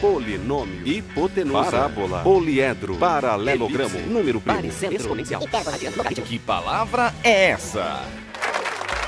polinômio, 0.00 0.86
hipotenusa, 0.86 1.70
parábola, 1.70 2.22
poliedro, 2.22 2.96
paralelogramo, 2.96 3.98
número 4.06 4.40
primo, 4.40 4.60
exponencial. 4.92 5.42
Que 6.24 6.38
palavra 6.38 7.14
é 7.22 7.50
essa? 7.50 8.04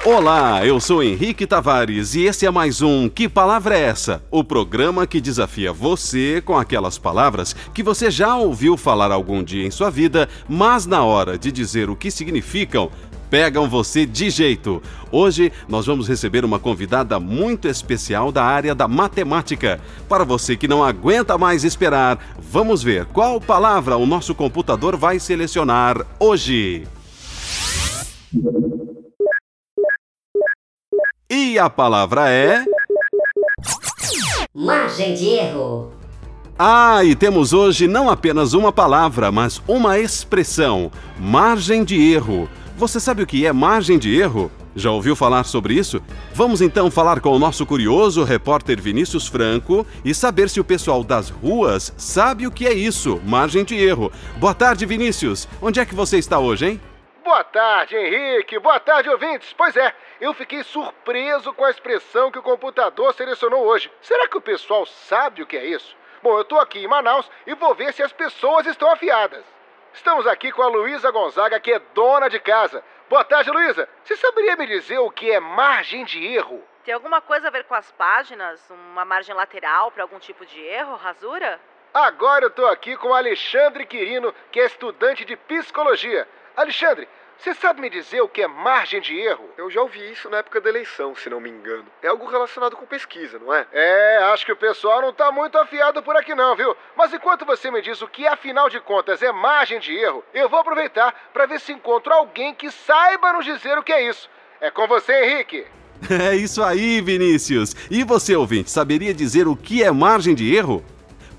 Olá, 0.03 0.65
eu 0.65 0.81
sou 0.81 1.03
Henrique 1.03 1.47
Tavares 1.47 2.15
e 2.15 2.23
esse 2.23 2.47
é 2.47 2.51
mais 2.51 2.81
um 2.81 3.07
Que 3.07 3.29
Palavra 3.29 3.77
é 3.77 3.83
essa? 3.83 4.23
O 4.31 4.43
programa 4.43 5.07
que 5.07 5.21
desafia 5.21 5.75
você 5.75 6.41
com 6.43 6.57
aquelas 6.57 6.97
palavras 6.97 7.55
que 7.75 7.83
você 7.83 8.11
já 8.11 8.35
ouviu 8.35 8.79
falar 8.79 9.13
algum 9.13 9.45
dia 9.45 9.67
em 9.67 9.71
sua 9.71 9.91
vida, 9.91 10.27
mas 10.49 10.87
na 10.87 11.05
hora 11.05 11.37
de 11.37 11.53
dizer 11.53 11.91
o 11.91 11.97
que 11.97 12.11
significam, 12.11 12.91
pegam 13.29 13.69
você 13.69 14.07
de 14.07 14.31
jeito. 14.31 14.83
Hoje 15.13 15.53
nós 15.69 15.85
vamos 15.85 16.09
receber 16.09 16.47
uma 16.47 16.59
convidada 16.59 17.21
muito 17.21 17.69
especial 17.69 18.33
da 18.33 18.43
área 18.43 18.75
da 18.75 18.89
matemática. 18.89 19.79
Para 20.09 20.25
você 20.25 20.57
que 20.57 20.67
não 20.67 20.83
aguenta 20.83 21.37
mais 21.37 21.63
esperar, 21.63 22.19
vamos 22.39 22.83
ver 22.83 23.05
qual 23.05 23.39
palavra 23.39 23.99
o 23.99 24.07
nosso 24.07 24.35
computador 24.35 24.97
vai 24.97 25.19
selecionar 25.19 26.07
hoje. 26.19 26.89
E 31.51 31.59
a 31.59 31.69
palavra 31.69 32.31
é. 32.31 32.65
Margem 34.55 35.15
de 35.15 35.31
erro. 35.31 35.93
Ah, 36.57 37.03
e 37.03 37.17
temos 37.17 37.53
hoje 37.53 37.89
não 37.89 38.09
apenas 38.09 38.53
uma 38.53 38.71
palavra, 38.71 39.33
mas 39.33 39.61
uma 39.67 39.99
expressão: 39.99 40.93
margem 41.19 41.83
de 41.83 42.13
erro. 42.13 42.49
Você 42.77 43.01
sabe 43.01 43.25
o 43.25 43.27
que 43.27 43.45
é 43.45 43.53
margem 43.53 43.99
de 43.99 44.17
erro? 44.17 44.49
Já 44.77 44.93
ouviu 44.93 45.17
falar 45.17 45.43
sobre 45.43 45.75
isso? 45.75 46.01
Vamos 46.33 46.61
então 46.61 46.89
falar 46.89 47.19
com 47.19 47.31
o 47.31 47.39
nosso 47.41 47.67
curioso 47.67 48.23
repórter 48.23 48.81
Vinícius 48.81 49.27
Franco 49.27 49.85
e 50.05 50.15
saber 50.15 50.49
se 50.49 50.61
o 50.61 50.65
pessoal 50.65 51.03
das 51.03 51.31
ruas 51.31 51.93
sabe 51.97 52.47
o 52.47 52.53
que 52.53 52.65
é 52.65 52.73
isso, 52.73 53.21
margem 53.27 53.65
de 53.65 53.75
erro. 53.75 54.13
Boa 54.37 54.55
tarde, 54.55 54.87
Vinícius. 54.87 55.49
Onde 55.61 55.81
é 55.81 55.85
que 55.85 55.97
você 55.97 56.17
está 56.17 56.39
hoje, 56.39 56.67
hein? 56.69 56.81
Boa 57.25 57.45
tarde, 57.45 57.95
Henrique. 57.97 58.59
Boa 58.59 58.81
tarde, 58.81 59.09
ouvintes. 59.09 59.55
Pois 59.57 59.77
é, 59.77 59.93
eu 60.21 60.35
fiquei 60.35 60.63
surpreso 60.63 61.53
com 61.55 61.65
a 61.65 61.71
expressão 61.71 62.31
que 62.31 62.39
o 62.39 62.43
computador 62.43 63.15
selecionou 63.15 63.65
hoje. 63.65 63.91
Será 64.03 64.29
que 64.29 64.37
o 64.37 64.41
pessoal 64.41 64.85
sabe 64.85 65.43
o 65.43 65.47
que 65.47 65.57
é 65.57 65.65
isso? 65.65 65.97
Bom, 66.23 66.35
eu 66.37 66.43
estou 66.43 66.61
aqui 66.61 66.79
em 66.79 66.87
Manaus 66.87 67.31
e 67.47 67.55
vou 67.55 67.75
ver 67.75 67.95
se 67.95 68.03
as 68.03 68.13
pessoas 68.13 68.67
estão 68.67 68.91
afiadas. 68.91 69.45
Estamos 69.95 70.27
aqui 70.27 70.53
com 70.53 70.63
a 70.63 70.69
Luísa 70.69 71.11
Gonzaga, 71.11 71.59
que 71.59 71.73
é 71.73 71.79
dona 71.95 72.29
de 72.29 72.39
casa. 72.39 72.85
Boa 73.09 73.25
tarde, 73.25 73.51
Luísa. 73.51 73.89
Você 74.05 74.17
saberia 74.17 74.57
me 74.57 74.67
dizer 74.67 74.99
o 74.99 75.11
que 75.11 75.31
é 75.31 75.41
margem 75.41 76.05
de 76.05 76.25
erro? 76.25 76.63
Tem 76.85 76.95
alguma 76.95 77.21
coisa 77.21 77.49
a 77.49 77.51
ver 77.51 77.65
com 77.65 77.75
as 77.75 77.91
páginas? 77.93 78.61
Uma 78.71 79.05
margem 79.05 79.35
lateral 79.35 79.91
para 79.91 80.03
algum 80.03 80.19
tipo 80.19 80.45
de 80.45 80.61
erro, 80.61 80.97
rasura? 80.97 81.59
Agora 81.93 82.45
eu 82.45 82.51
tô 82.51 82.67
aqui 82.67 82.97
com 82.97 83.09
o 83.09 83.15
Alexandre 83.15 83.85
Quirino, 83.85 84.33
que 84.53 84.61
é 84.61 84.67
estudante 84.67 85.25
de 85.25 85.37
psicologia. 85.37 86.29
Alexandre, 86.57 87.09
você 87.41 87.55
sabe 87.55 87.81
me 87.81 87.89
dizer 87.89 88.21
o 88.21 88.29
que 88.29 88.43
é 88.43 88.47
margem 88.47 89.01
de 89.01 89.19
erro? 89.19 89.49
Eu 89.57 89.71
já 89.71 89.81
ouvi 89.81 90.13
isso 90.13 90.29
na 90.29 90.39
época 90.39 90.61
da 90.61 90.69
eleição, 90.69 91.15
se 91.17 91.31
não 91.31 91.41
me 91.41 91.49
engano. 91.49 91.87
É 92.03 92.09
algo 92.09 92.27
relacionado 92.27 92.77
com 92.77 92.85
pesquisa, 92.85 93.39
não 93.39 93.55
é? 93.55 93.67
É, 93.73 94.19
acho 94.25 94.45
que 94.45 94.53
o 94.53 94.57
pessoal 94.57 95.01
não 95.01 95.11
tá 95.11 95.33
muito 95.33 95.57
afiado 95.57 96.03
por 96.03 96.15
aqui 96.17 96.35
não, 96.35 96.55
viu? 96.55 96.77
Mas 96.95 97.15
enquanto 97.15 97.47
você 97.47 97.71
me 97.71 97.81
diz 97.81 98.03
o 98.03 98.09
que 98.09 98.27
afinal 98.27 98.69
de 98.69 98.79
contas 98.79 99.23
é 99.23 99.33
margem 99.33 99.81
de 99.81 99.97
erro, 99.97 100.23
eu 100.35 100.51
vou 100.51 100.59
aproveitar 100.59 101.31
para 101.33 101.47
ver 101.47 101.61
se 101.61 101.73
encontro 101.73 102.13
alguém 102.13 102.55
que 102.55 102.71
saiba 102.71 103.33
nos 103.33 103.47
dizer 103.47 103.79
o 103.79 103.83
que 103.83 103.93
é 103.93 104.07
isso. 104.07 104.29
É 104.61 104.71
com 104.71 104.87
você, 104.87 105.25
Henrique. 105.25 105.67
É 106.11 106.35
isso 106.35 106.63
aí, 106.63 107.01
Vinícius. 107.01 107.75
E 107.91 108.05
você, 108.05 108.35
ouvinte, 108.35 108.71
saberia 108.71 109.13
dizer 109.15 109.47
o 109.47 109.55
que 109.57 109.83
é 109.83 109.91
margem 109.91 110.35
de 110.35 110.55
erro? 110.55 110.85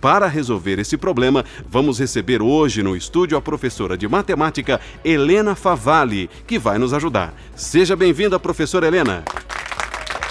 Para 0.02 0.25
resolver 0.25 0.80
esse 0.80 0.97
problema, 0.97 1.45
vamos 1.69 1.99
receber 1.99 2.41
hoje 2.41 2.81
no 2.81 2.97
estúdio 2.97 3.38
a 3.38 3.41
professora 3.41 3.95
de 3.95 4.07
matemática 4.07 4.81
Helena 5.05 5.53
Favalli, 5.53 6.27
que 6.47 6.57
vai 6.57 6.80
nos 6.80 6.91
ajudar. 6.91 7.35
Seja 7.56 7.95
bem-vinda, 7.95 8.40
professora 8.40 8.88
Helena. 8.88 9.23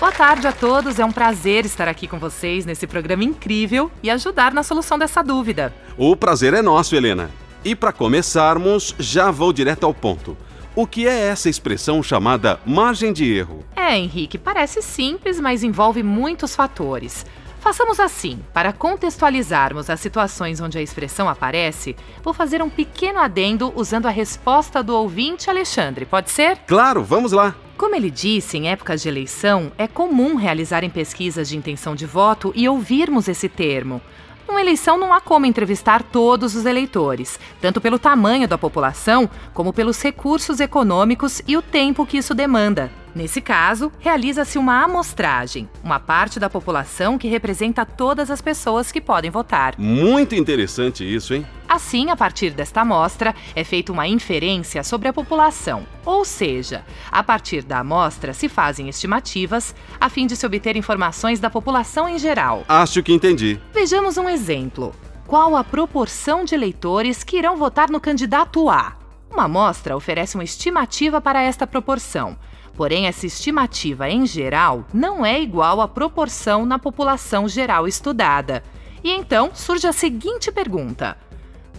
Boa 0.00 0.10
tarde 0.10 0.48
a 0.48 0.52
todos, 0.52 0.98
é 0.98 1.04
um 1.04 1.12
prazer 1.12 1.64
estar 1.64 1.86
aqui 1.86 2.08
com 2.08 2.18
vocês 2.18 2.66
nesse 2.66 2.84
programa 2.84 3.22
incrível 3.22 3.92
e 4.02 4.10
ajudar 4.10 4.52
na 4.52 4.64
solução 4.64 4.98
dessa 4.98 5.22
dúvida. 5.22 5.72
O 5.96 6.16
prazer 6.16 6.52
é 6.52 6.62
nosso, 6.62 6.96
Helena. 6.96 7.30
E 7.64 7.76
para 7.76 7.92
começarmos, 7.92 8.96
já 8.98 9.30
vou 9.30 9.52
direto 9.52 9.84
ao 9.84 9.94
ponto. 9.94 10.36
O 10.74 10.86
que 10.86 11.06
é 11.06 11.26
essa 11.26 11.48
expressão 11.48 12.02
chamada 12.02 12.58
margem 12.66 13.12
de 13.12 13.30
erro? 13.32 13.64
É, 13.76 13.96
Henrique, 13.96 14.38
parece 14.38 14.82
simples, 14.82 15.38
mas 15.38 15.62
envolve 15.62 16.02
muitos 16.02 16.56
fatores. 16.56 17.24
Façamos 17.60 18.00
assim, 18.00 18.40
para 18.54 18.72
contextualizarmos 18.72 19.90
as 19.90 20.00
situações 20.00 20.60
onde 20.60 20.78
a 20.78 20.82
expressão 20.82 21.28
aparece, 21.28 21.94
vou 22.22 22.32
fazer 22.32 22.62
um 22.62 22.70
pequeno 22.70 23.20
adendo 23.20 23.70
usando 23.76 24.06
a 24.06 24.10
resposta 24.10 24.82
do 24.82 24.96
ouvinte 24.96 25.50
Alexandre, 25.50 26.06
pode 26.06 26.30
ser? 26.30 26.56
Claro, 26.66 27.04
vamos 27.04 27.32
lá! 27.32 27.54
Como 27.76 27.94
ele 27.94 28.10
disse, 28.10 28.56
em 28.56 28.70
épocas 28.70 29.02
de 29.02 29.08
eleição, 29.08 29.70
é 29.76 29.86
comum 29.86 30.36
realizarem 30.36 30.88
pesquisas 30.88 31.48
de 31.50 31.56
intenção 31.56 31.94
de 31.94 32.06
voto 32.06 32.50
e 32.56 32.66
ouvirmos 32.66 33.28
esse 33.28 33.48
termo. 33.48 34.00
Numa 34.48 34.60
eleição 34.60 34.98
não 34.98 35.12
há 35.12 35.20
como 35.20 35.46
entrevistar 35.46 36.02
todos 36.02 36.56
os 36.56 36.64
eleitores, 36.64 37.38
tanto 37.60 37.80
pelo 37.80 37.98
tamanho 37.98 38.48
da 38.48 38.58
população, 38.58 39.28
como 39.52 39.72
pelos 39.72 40.00
recursos 40.02 40.60
econômicos 40.60 41.42
e 41.46 41.56
o 41.58 41.62
tempo 41.62 42.06
que 42.06 42.16
isso 42.16 42.34
demanda. 42.34 42.90
Nesse 43.14 43.40
caso, 43.40 43.90
realiza-se 43.98 44.56
uma 44.56 44.84
amostragem, 44.84 45.68
uma 45.82 45.98
parte 45.98 46.38
da 46.38 46.48
população 46.48 47.18
que 47.18 47.28
representa 47.28 47.84
todas 47.84 48.30
as 48.30 48.40
pessoas 48.40 48.92
que 48.92 49.00
podem 49.00 49.30
votar. 49.30 49.74
Muito 49.78 50.34
interessante 50.34 51.02
isso, 51.04 51.34
hein? 51.34 51.44
Assim, 51.68 52.10
a 52.10 52.16
partir 52.16 52.50
desta 52.50 52.80
amostra, 52.80 53.34
é 53.54 53.64
feita 53.64 53.92
uma 53.92 54.06
inferência 54.06 54.82
sobre 54.82 55.08
a 55.08 55.12
população, 55.12 55.86
ou 56.04 56.24
seja, 56.24 56.84
a 57.10 57.22
partir 57.22 57.62
da 57.62 57.78
amostra 57.78 58.32
se 58.32 58.48
fazem 58.48 58.88
estimativas 58.88 59.74
a 60.00 60.08
fim 60.08 60.26
de 60.26 60.36
se 60.36 60.46
obter 60.46 60.76
informações 60.76 61.40
da 61.40 61.50
população 61.50 62.08
em 62.08 62.18
geral. 62.18 62.64
Acho 62.68 63.02
que 63.02 63.12
entendi. 63.12 63.60
Vejamos 63.72 64.18
um 64.18 64.28
exemplo. 64.28 64.94
Qual 65.26 65.56
a 65.56 65.62
proporção 65.62 66.44
de 66.44 66.56
eleitores 66.56 67.22
que 67.22 67.36
irão 67.36 67.56
votar 67.56 67.88
no 67.88 68.00
candidato 68.00 68.68
A? 68.68 68.96
Uma 69.30 69.44
amostra 69.44 69.96
oferece 69.96 70.34
uma 70.34 70.42
estimativa 70.42 71.20
para 71.20 71.40
esta 71.40 71.68
proporção 71.68 72.36
Porém, 72.74 73.06
essa 73.06 73.26
estimativa 73.26 74.08
em 74.08 74.26
geral 74.26 74.84
não 74.92 75.24
é 75.24 75.40
igual 75.40 75.80
à 75.80 75.88
proporção 75.88 76.64
na 76.64 76.78
população 76.78 77.48
geral 77.48 77.86
estudada. 77.86 78.62
E 79.02 79.10
então 79.10 79.50
surge 79.54 79.86
a 79.86 79.92
seguinte 79.92 80.50
pergunta: 80.50 81.16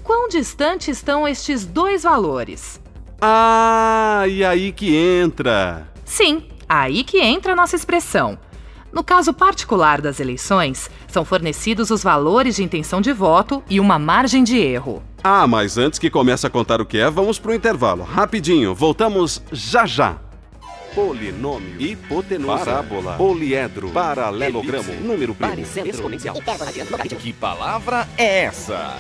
Quão 0.04 0.28
distante 0.28 0.92
estão 0.92 1.28
estes 1.28 1.66
dois 1.66 2.04
valores? 2.04 2.82
Ah, 3.22 4.26
e 4.28 4.44
aí 4.44 4.72
que 4.72 4.96
entra! 4.96 5.88
Sim, 6.04 6.44
aí 6.68 7.04
que 7.04 7.20
entra 7.20 7.54
a 7.54 7.56
nossa 7.56 7.76
expressão. 7.76 8.38
No 8.92 9.04
caso 9.04 9.34
particular 9.34 10.02
das 10.02 10.20
eleições, 10.20 10.90
são 11.08 11.24
fornecidos 11.24 11.92
os 11.92 12.04
valores 12.04 12.58
de 12.58 12.64
intenção 12.64 13.00
de 13.00 13.14
voto 13.14 13.64
e 13.70 13.80
uma 13.80 13.98
margem 13.98 14.44
de 14.44 14.58
erro. 14.58 15.02
Ah, 15.24 15.48
mas 15.48 15.78
antes 15.78 15.98
que 15.98 16.10
comece 16.10 16.46
a 16.46 16.50
contar 16.50 16.82
o 16.82 16.86
que 16.86 16.98
é, 16.98 17.10
vamos 17.10 17.40
para 17.40 17.52
o 17.52 17.56
intervalo. 17.56 18.04
Rapidinho, 18.04 18.76
voltamos 18.76 19.42
já 19.52 19.86
já 19.86 20.20
polinômio, 20.94 21.82
hipotenusa, 21.82 22.66
parábola, 22.66 23.14
poliedro, 23.14 23.90
paralelogramo, 23.92 24.90
elipse, 24.90 25.04
número 25.04 25.36
primo, 25.36 25.66
exponencial. 25.86 26.36
Que 27.20 27.34
palavra 27.34 28.08
é 28.18 28.44
essa? 28.44 28.98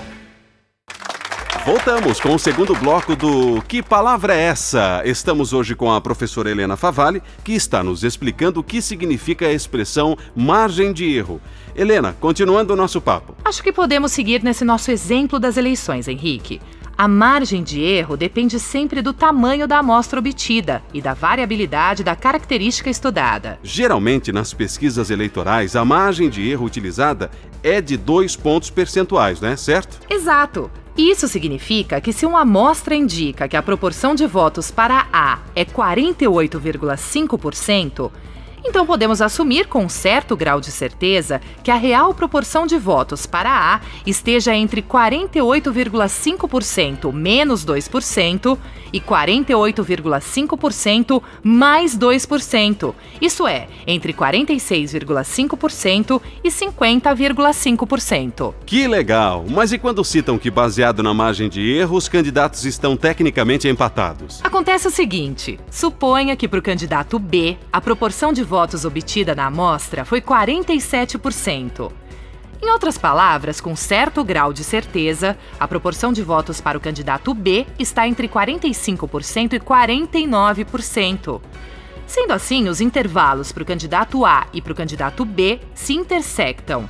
Voltamos 1.63 2.19
com 2.19 2.33
o 2.33 2.39
segundo 2.39 2.73
bloco 2.75 3.15
do 3.15 3.61
Que 3.67 3.83
Palavra 3.83 4.33
é 4.33 4.39
essa? 4.39 5.03
Estamos 5.05 5.53
hoje 5.53 5.75
com 5.75 5.93
a 5.93 6.01
professora 6.01 6.49
Helena 6.49 6.75
Favalli, 6.75 7.21
que 7.43 7.53
está 7.53 7.83
nos 7.83 8.03
explicando 8.03 8.59
o 8.59 8.63
que 8.63 8.81
significa 8.81 9.45
a 9.45 9.53
expressão 9.53 10.17
margem 10.35 10.91
de 10.91 11.15
erro. 11.15 11.39
Helena, 11.75 12.15
continuando 12.19 12.73
o 12.73 12.75
nosso 12.75 12.99
papo. 12.99 13.35
Acho 13.45 13.61
que 13.61 13.71
podemos 13.71 14.11
seguir 14.11 14.43
nesse 14.43 14.65
nosso 14.65 14.89
exemplo 14.89 15.39
das 15.39 15.55
eleições, 15.55 16.07
Henrique. 16.07 16.59
A 17.01 17.07
margem 17.07 17.63
de 17.63 17.81
erro 17.81 18.15
depende 18.15 18.59
sempre 18.59 19.01
do 19.01 19.11
tamanho 19.11 19.67
da 19.67 19.79
amostra 19.79 20.19
obtida 20.19 20.83
e 20.93 21.01
da 21.01 21.15
variabilidade 21.15 22.03
da 22.03 22.15
característica 22.15 22.91
estudada. 22.91 23.57
Geralmente, 23.63 24.31
nas 24.31 24.53
pesquisas 24.53 25.09
eleitorais, 25.09 25.75
a 25.75 25.83
margem 25.83 26.29
de 26.29 26.47
erro 26.47 26.63
utilizada 26.63 27.31
é 27.63 27.81
de 27.81 27.97
dois 27.97 28.35
pontos 28.35 28.69
percentuais, 28.69 29.41
né? 29.41 29.55
Certo? 29.55 29.99
Exato. 30.07 30.69
Isso 30.95 31.27
significa 31.27 31.99
que 31.99 32.13
se 32.13 32.23
uma 32.23 32.41
amostra 32.41 32.93
indica 32.93 33.47
que 33.47 33.57
a 33.57 33.63
proporção 33.63 34.13
de 34.13 34.27
votos 34.27 34.69
para 34.69 35.07
A 35.11 35.39
é 35.55 35.65
48,5%, 35.65 38.11
Então 38.63 38.85
podemos 38.85 39.21
assumir 39.21 39.67
com 39.67 39.89
certo 39.89 40.35
grau 40.35 40.61
de 40.61 40.71
certeza 40.71 41.41
que 41.63 41.71
a 41.71 41.75
real 41.75 42.13
proporção 42.13 42.67
de 42.67 42.77
votos 42.77 43.25
para 43.25 43.49
A 43.49 43.81
esteja 44.05 44.55
entre 44.55 44.81
48,5% 44.81 47.11
menos 47.11 47.65
2% 47.65 48.57
e 48.93 48.99
48,5% 48.99 51.23
mais 51.43 51.97
2%. 51.97 52.93
Isso 53.21 53.47
é, 53.47 53.69
entre 53.87 54.11
46,5% 54.13 56.21
e 56.43 56.49
50,5%. 56.49 58.53
Que 58.65 58.85
legal! 58.87 59.45
Mas 59.49 59.71
e 59.71 59.77
quando 59.77 60.03
citam 60.03 60.37
que, 60.37 60.51
baseado 60.51 61.01
na 61.01 61.13
margem 61.13 61.47
de 61.49 61.71
erro, 61.71 61.95
os 61.95 62.09
candidatos 62.09 62.65
estão 62.65 62.97
tecnicamente 62.97 63.67
empatados? 63.67 64.41
Acontece 64.43 64.87
o 64.87 64.91
seguinte: 64.91 65.59
suponha 65.69 66.35
que 66.35 66.47
para 66.47 66.59
o 66.59 66.63
candidato 66.63 67.17
B, 67.17 67.57
a 67.71 67.79
proporção 67.79 68.33
de 68.33 68.43
votos 68.51 68.83
obtida 68.83 69.33
na 69.33 69.45
amostra 69.45 70.03
foi 70.03 70.19
47%. 70.19 71.89
Em 72.61 72.69
outras 72.69 72.97
palavras, 72.97 73.61
com 73.61 73.77
certo 73.77 74.25
grau 74.25 74.51
de 74.51 74.61
certeza, 74.61 75.37
a 75.57 75.65
proporção 75.69 76.11
de 76.11 76.21
votos 76.21 76.59
para 76.59 76.77
o 76.77 76.81
candidato 76.81 77.33
B 77.33 77.65
está 77.79 78.05
entre 78.05 78.27
45% 78.27 79.53
e 79.53 79.59
49%. 79.59 81.41
Sendo 82.05 82.33
assim, 82.33 82.67
os 82.67 82.81
intervalos 82.81 83.53
para 83.53 83.63
o 83.63 83.65
candidato 83.65 84.25
A 84.25 84.45
e 84.51 84.61
para 84.61 84.73
o 84.73 84.75
candidato 84.75 85.23
B 85.23 85.61
se 85.73 85.93
intersectam. 85.93 86.89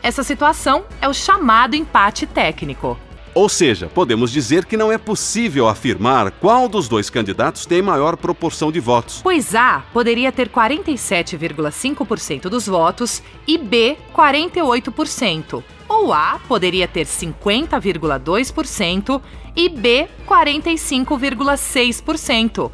Essa 0.00 0.22
situação 0.22 0.84
é 1.00 1.08
o 1.08 1.12
chamado 1.12 1.74
empate 1.74 2.28
técnico. 2.28 2.96
Ou 3.34 3.48
seja, 3.48 3.86
podemos 3.86 4.30
dizer 4.30 4.66
que 4.66 4.76
não 4.76 4.92
é 4.92 4.98
possível 4.98 5.66
afirmar 5.66 6.30
qual 6.32 6.68
dos 6.68 6.86
dois 6.86 7.08
candidatos 7.08 7.64
tem 7.64 7.80
maior 7.80 8.14
proporção 8.16 8.70
de 8.70 8.78
votos. 8.78 9.20
Pois 9.22 9.54
A 9.54 9.82
poderia 9.92 10.30
ter 10.30 10.50
47,5% 10.50 12.50
dos 12.50 12.66
votos 12.66 13.22
e 13.46 13.56
B 13.56 13.96
48%. 14.14 15.64
Ou 15.88 16.12
A 16.12 16.38
poderia 16.46 16.86
ter 16.86 17.06
50,2% 17.06 19.22
e 19.56 19.70
B 19.70 20.06
45,6%. 20.28 22.70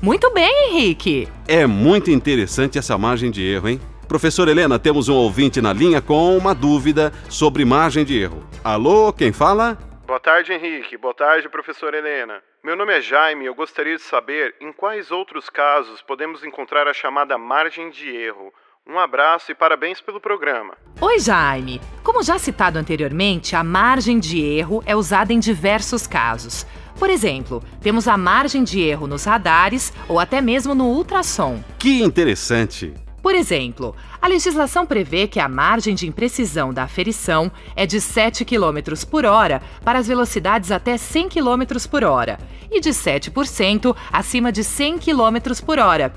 Muito 0.00 0.32
bem, 0.32 0.70
Henrique! 0.70 1.28
É 1.46 1.66
muito 1.66 2.10
interessante 2.10 2.78
essa 2.78 2.96
margem 2.96 3.30
de 3.30 3.42
erro, 3.42 3.68
hein? 3.68 3.78
Professor 4.06 4.48
Helena, 4.48 4.78
temos 4.78 5.10
um 5.10 5.14
ouvinte 5.14 5.60
na 5.60 5.70
linha 5.72 6.00
com 6.00 6.34
uma 6.36 6.54
dúvida 6.54 7.12
sobre 7.28 7.64
margem 7.66 8.06
de 8.06 8.16
erro. 8.16 8.42
Alô, 8.64 9.12
quem 9.12 9.32
fala? 9.32 9.76
Boa 10.08 10.18
tarde, 10.18 10.54
Henrique. 10.54 10.96
Boa 10.96 11.12
tarde, 11.12 11.50
professor 11.50 11.92
Helena. 11.92 12.42
Meu 12.64 12.74
nome 12.74 12.96
é 12.96 13.00
Jaime 13.02 13.44
e 13.44 13.46
eu 13.46 13.54
gostaria 13.54 13.94
de 13.94 14.00
saber 14.00 14.54
em 14.58 14.72
quais 14.72 15.10
outros 15.10 15.50
casos 15.50 16.00
podemos 16.00 16.42
encontrar 16.42 16.88
a 16.88 16.94
chamada 16.94 17.36
margem 17.36 17.90
de 17.90 18.08
erro. 18.08 18.50
Um 18.86 18.98
abraço 18.98 19.52
e 19.52 19.54
parabéns 19.54 20.00
pelo 20.00 20.18
programa. 20.18 20.78
Oi, 20.98 21.18
Jaime. 21.18 21.78
Como 22.02 22.22
já 22.22 22.38
citado 22.38 22.78
anteriormente, 22.78 23.54
a 23.54 23.62
margem 23.62 24.18
de 24.18 24.42
erro 24.42 24.82
é 24.86 24.96
usada 24.96 25.34
em 25.34 25.38
diversos 25.38 26.06
casos. 26.06 26.64
Por 26.98 27.10
exemplo, 27.10 27.62
temos 27.82 28.08
a 28.08 28.16
margem 28.16 28.64
de 28.64 28.80
erro 28.80 29.06
nos 29.06 29.26
radares 29.26 29.92
ou 30.08 30.18
até 30.18 30.40
mesmo 30.40 30.74
no 30.74 30.86
ultrassom. 30.86 31.62
Que 31.78 32.02
interessante! 32.02 32.94
Por 33.22 33.34
exemplo, 33.34 33.94
a 34.22 34.28
legislação 34.28 34.86
prevê 34.86 35.26
que 35.26 35.40
a 35.40 35.48
margem 35.48 35.94
de 35.94 36.06
imprecisão 36.06 36.72
da 36.72 36.84
aferição 36.84 37.50
é 37.74 37.84
de 37.84 38.00
7 38.00 38.44
km 38.44 38.94
por 39.10 39.26
hora 39.26 39.60
para 39.84 39.98
as 39.98 40.06
velocidades 40.06 40.70
até 40.70 40.96
100 40.96 41.28
km 41.28 41.62
por 41.90 42.04
hora 42.04 42.38
e 42.70 42.80
de 42.80 42.90
7% 42.90 43.94
acima 44.12 44.52
de 44.52 44.62
100 44.62 44.98
km 44.98 45.64
por 45.64 45.78
hora. 45.78 46.12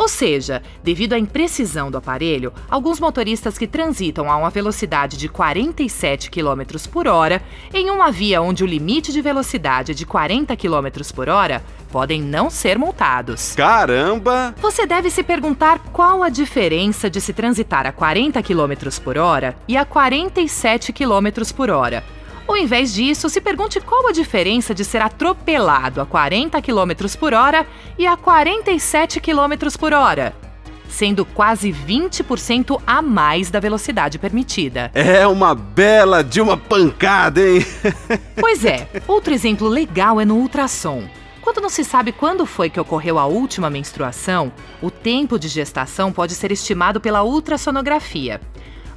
Ou 0.00 0.08
seja, 0.08 0.62
devido 0.82 1.12
à 1.12 1.18
imprecisão 1.18 1.90
do 1.90 1.98
aparelho, 1.98 2.54
alguns 2.70 2.98
motoristas 2.98 3.58
que 3.58 3.66
transitam 3.66 4.30
a 4.30 4.36
uma 4.38 4.48
velocidade 4.48 5.18
de 5.18 5.28
47 5.28 6.30
km 6.30 6.88
por 6.90 7.06
hora 7.06 7.42
em 7.70 7.90
uma 7.90 8.10
via 8.10 8.40
onde 8.40 8.64
o 8.64 8.66
limite 8.66 9.12
de 9.12 9.20
velocidade 9.20 9.92
é 9.92 9.94
de 9.94 10.06
40 10.06 10.56
km 10.56 11.12
por 11.14 11.28
hora 11.28 11.62
podem 11.92 12.22
não 12.22 12.48
ser 12.48 12.78
multados. 12.78 13.54
Caramba! 13.54 14.54
Você 14.62 14.86
deve 14.86 15.10
se 15.10 15.22
perguntar 15.22 15.78
qual 15.92 16.22
a 16.22 16.30
diferença 16.30 17.10
de 17.10 17.20
se 17.20 17.34
transitar 17.34 17.86
a 17.86 17.92
40 17.92 18.42
km 18.42 18.88
por 19.04 19.18
hora 19.18 19.54
e 19.68 19.76
a 19.76 19.84
47 19.84 20.94
km 20.94 21.52
por 21.54 21.68
hora. 21.68 22.02
Ou, 22.50 22.56
em 22.56 22.66
vez 22.66 22.92
disso, 22.92 23.28
se 23.28 23.40
pergunte 23.40 23.78
qual 23.78 24.08
a 24.08 24.12
diferença 24.12 24.74
de 24.74 24.84
ser 24.84 25.00
atropelado 25.00 26.00
a 26.00 26.04
40 26.04 26.60
km 26.60 27.16
por 27.16 27.32
hora 27.32 27.64
e 27.96 28.04
a 28.04 28.16
47 28.16 29.20
km 29.20 29.70
por 29.78 29.92
hora 29.92 30.34
sendo 30.88 31.24
quase 31.24 31.70
20% 31.70 32.82
a 32.84 33.00
mais 33.00 33.48
da 33.48 33.60
velocidade 33.60 34.18
permitida. 34.18 34.90
É 34.92 35.24
uma 35.24 35.54
bela 35.54 36.24
de 36.24 36.40
uma 36.40 36.56
pancada, 36.56 37.40
hein? 37.40 37.64
pois 38.34 38.64
é, 38.64 38.88
outro 39.06 39.32
exemplo 39.32 39.68
legal 39.68 40.20
é 40.20 40.24
no 40.24 40.34
ultrassom. 40.34 41.08
Quando 41.40 41.60
não 41.60 41.68
se 41.68 41.84
sabe 41.84 42.10
quando 42.10 42.44
foi 42.44 42.68
que 42.68 42.80
ocorreu 42.80 43.20
a 43.20 43.26
última 43.26 43.70
menstruação, 43.70 44.52
o 44.82 44.90
tempo 44.90 45.38
de 45.38 45.46
gestação 45.46 46.12
pode 46.12 46.34
ser 46.34 46.50
estimado 46.50 47.00
pela 47.00 47.22
ultrassonografia. 47.22 48.40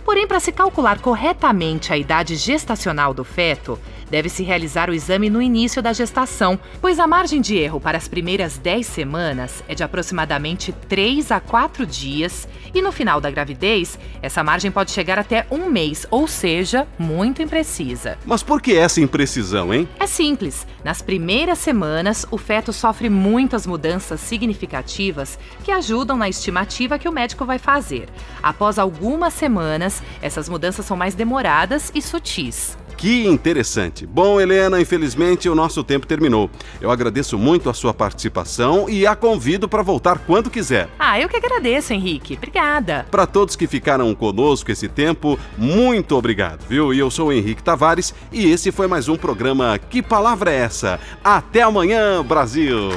Porém, 0.05 0.27
para 0.27 0.39
se 0.39 0.51
calcular 0.51 0.99
corretamente 0.99 1.93
a 1.93 1.97
idade 1.97 2.35
gestacional 2.35 3.13
do 3.13 3.23
feto, 3.23 3.79
deve-se 4.13 4.43
realizar 4.43 4.91
o 4.91 4.93
exame 4.93 5.27
no 5.27 5.41
início 5.41 5.81
da 5.81 5.91
gestação, 5.91 6.59
pois 6.79 6.99
a 6.99 7.07
margem 7.07 7.41
de 7.41 7.57
erro 7.57 7.81
para 7.81 7.97
as 7.97 8.07
primeiras 8.07 8.59
10 8.59 8.85
semanas 8.85 9.63
é 9.67 9.73
de 9.73 9.81
aproximadamente 9.81 10.71
3 10.87 11.31
a 11.31 11.39
4 11.39 11.83
dias 11.83 12.47
e 12.75 12.79
no 12.79 12.91
final 12.91 13.19
da 13.19 13.31
gravidez, 13.31 13.97
essa 14.21 14.43
margem 14.43 14.69
pode 14.69 14.91
chegar 14.91 15.17
até 15.17 15.47
um 15.49 15.67
mês, 15.67 16.05
ou 16.11 16.27
seja, 16.27 16.87
muito 16.99 17.41
imprecisa. 17.41 18.15
Mas 18.23 18.43
por 18.43 18.61
que 18.61 18.77
essa 18.77 19.01
imprecisão, 19.01 19.73
hein? 19.73 19.89
É 19.99 20.05
simples. 20.05 20.67
Nas 20.83 21.01
primeiras 21.01 21.57
semanas, 21.57 22.23
o 22.29 22.37
feto 22.37 22.71
sofre 22.71 23.09
muitas 23.09 23.65
mudanças 23.65 24.19
significativas 24.19 25.39
que 25.63 25.71
ajudam 25.71 26.15
na 26.15 26.29
estimativa 26.29 26.99
que 26.99 27.09
o 27.09 27.11
médico 27.11 27.45
vai 27.45 27.57
fazer. 27.57 28.07
Após 28.43 28.77
algumas 28.77 29.33
semanas, 29.33 30.03
essas 30.21 30.47
mudanças 30.47 30.85
são 30.85 30.95
mais 30.95 31.15
demoradas 31.15 31.91
e 31.95 32.01
sutis. 32.01 32.77
Que 33.03 33.27
interessante. 33.27 34.05
Bom, 34.05 34.39
Helena, 34.39 34.79
infelizmente 34.79 35.49
o 35.49 35.55
nosso 35.55 35.83
tempo 35.83 36.07
terminou. 36.07 36.49
Eu 36.79 36.89
agradeço 36.89 37.37
muito 37.37 37.69
a 37.69 37.73
sua 37.73 37.93
participação 37.93 38.89
e 38.89 39.05
a 39.05 39.13
convido 39.13 39.67
para 39.67 39.83
voltar 39.83 40.19
quando 40.19 40.49
quiser. 40.49 40.87
Ah, 40.97 41.19
eu 41.19 41.27
que 41.27 41.35
agradeço, 41.35 41.91
Henrique. 41.91 42.35
Obrigada. 42.35 43.05
Para 43.11 43.27
todos 43.27 43.57
que 43.57 43.67
ficaram 43.67 44.15
conosco 44.15 44.71
esse 44.71 44.87
tempo, 44.87 45.37
muito 45.57 46.15
obrigado, 46.15 46.65
viu? 46.65 46.93
E 46.93 46.99
eu 46.99 47.11
sou 47.11 47.27
o 47.27 47.33
Henrique 47.33 47.61
Tavares 47.61 48.15
e 48.31 48.49
esse 48.49 48.71
foi 48.71 48.87
mais 48.87 49.09
um 49.09 49.17
programa 49.17 49.77
Que 49.77 50.01
Palavra 50.01 50.53
é 50.53 50.59
Essa? 50.59 50.97
Até 51.21 51.61
amanhã, 51.61 52.23
Brasil! 52.23 52.89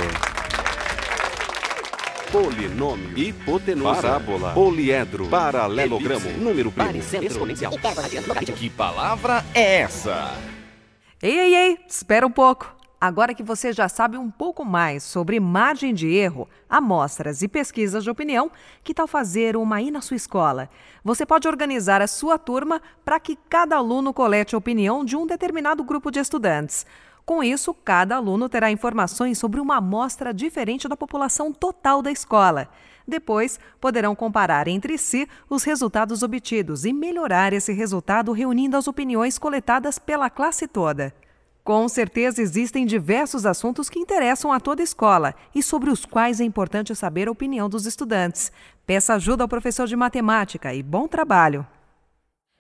Polinômio, 2.31 3.17
hipotenusa, 3.17 4.03
parábola, 4.03 4.53
poliedro, 4.53 5.29
paralelogramo, 5.29 6.31
número 6.39 6.73
primo, 6.73 6.99
exponencial, 7.23 7.73
Que 8.57 8.69
palavra 8.69 9.45
é 9.55 9.81
essa? 9.81 10.35
Ei, 11.23 11.39
ei, 11.39 11.55
ei, 11.55 11.79
espera 11.89 12.27
um 12.27 12.31
pouco. 12.31 12.75
Agora 12.99 13.35
que 13.35 13.43
você 13.43 13.73
já 13.73 13.89
sabe 13.89 14.17
um 14.17 14.31
pouco 14.31 14.65
mais 14.65 15.03
sobre 15.03 15.39
margem 15.39 15.93
de 15.93 16.09
erro, 16.09 16.49
amostras 16.69 17.43
e 17.43 17.49
pesquisas 17.49 18.03
de 18.03 18.11
opinião, 18.11 18.51
que 18.83 18.95
tal 18.95 19.07
fazer 19.07 19.57
uma 19.57 19.77
aí 19.77 19.91
na 19.91 20.01
sua 20.01 20.17
escola? 20.17 20.69
Você 21.05 21.27
pode 21.27 21.47
organizar 21.47 22.01
a 22.01 22.07
sua 22.07 22.39
turma 22.39 22.81
para 23.05 23.21
que 23.21 23.37
cada 23.49 23.77
aluno 23.77 24.15
colete 24.15 24.55
a 24.55 24.59
opinião 24.59 25.05
de 25.05 25.15
um 25.15 25.27
determinado 25.27 25.85
grupo 25.85 26.11
de 26.11 26.19
estudantes. 26.21 26.87
Com 27.27 27.43
isso, 27.43 27.75
cada 27.75 28.15
aluno 28.15 28.49
terá 28.49 28.71
informações 28.71 29.37
sobre 29.37 29.61
uma 29.61 29.79
amostra 29.79 30.33
diferente 30.33 30.87
da 30.87 30.97
população 30.97 31.53
total 31.53 32.01
da 32.01 32.13
escola. 32.13 32.69
Depois, 33.07 33.59
poderão 33.81 34.15
comparar 34.15 34.69
entre 34.69 34.97
si 34.97 35.29
os 35.51 35.65
resultados 35.65 36.23
obtidos 36.23 36.85
e 36.85 36.93
melhorar 36.93 37.53
esse 37.53 37.73
resultado 37.73 38.31
reunindo 38.31 38.77
as 38.77 38.87
opiniões 38.87 39.39
coletadas 39.39 39.99
pela 39.99 40.31
classe 40.31 40.69
toda. 40.69 41.13
Com 41.65 41.89
certeza 41.89 42.41
existem 42.41 42.87
diversos 42.87 43.45
assuntos 43.45 43.91
que 43.91 43.99
interessam 43.99 44.53
a 44.53 44.61
toda 44.61 44.81
escola 44.81 45.35
e 45.53 45.65
sobre 45.65 45.91
os 45.91 46.05
quais 46.05 46.41
é 46.41 46.45
importante 46.45 46.95
saber 46.95 47.27
a 47.27 47.33
opinião 47.33 47.69
dos 47.69 47.87
estudantes. 47.87 48.53
Peça 48.87 49.15
ajuda 49.15 49.43
ao 49.43 49.49
professor 49.49 49.89
de 49.89 49.97
matemática 49.97 50.73
e 50.73 50.81
bom 50.81 51.09
trabalho! 51.09 51.67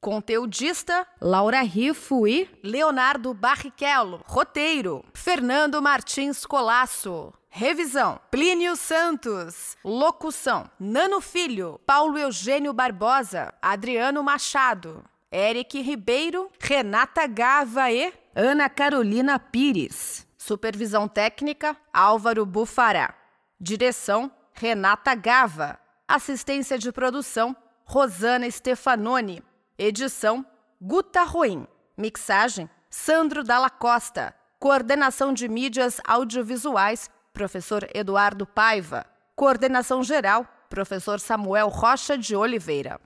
Conteudista, 0.00 1.06
Laura 1.20 1.60
Rifo 1.62 2.26
e 2.26 2.48
Leonardo 2.62 3.34
Barrichello. 3.34 4.22
Roteiro, 4.26 5.04
Fernando 5.12 5.82
Martins 5.82 6.46
Colasso. 6.46 7.32
Revisão, 7.48 8.20
Plínio 8.30 8.76
Santos. 8.76 9.76
Locução, 9.84 10.70
Nano 10.78 11.20
Filho, 11.20 11.80
Paulo 11.84 12.16
Eugênio 12.16 12.72
Barbosa, 12.72 13.52
Adriano 13.60 14.22
Machado. 14.22 15.04
Eric 15.32 15.80
Ribeiro, 15.80 16.50
Renata 16.60 17.26
Gava 17.26 17.90
e 17.90 18.12
Ana 18.34 18.68
Carolina 18.68 19.38
Pires. 19.38 20.26
Supervisão 20.38 21.08
técnica, 21.08 21.76
Álvaro 21.92 22.46
Bufará. 22.46 23.14
Direção, 23.60 24.30
Renata 24.52 25.14
Gava. 25.16 25.78
Assistência 26.06 26.78
de 26.78 26.92
produção, 26.92 27.54
Rosana 27.84 28.48
Stefanoni. 28.50 29.42
Edição, 29.80 30.44
Guta 30.82 31.22
Ruim. 31.22 31.64
Mixagem, 31.96 32.68
Sandro 32.90 33.44
Dalla 33.44 33.70
Costa. 33.70 34.34
Coordenação 34.58 35.32
de 35.32 35.48
mídias 35.48 36.00
audiovisuais, 36.04 37.08
professor 37.32 37.88
Eduardo 37.94 38.44
Paiva. 38.44 39.06
Coordenação 39.36 40.02
geral, 40.02 40.44
professor 40.68 41.20
Samuel 41.20 41.68
Rocha 41.68 42.18
de 42.18 42.34
Oliveira. 42.34 43.00